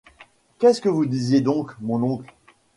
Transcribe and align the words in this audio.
Qu’est-ce 0.57 0.81
que 0.81 0.89
vous 0.89 1.05
disiez 1.05 1.41
donc, 1.41 1.79
mon 1.79 2.01
oncle? 2.01 2.33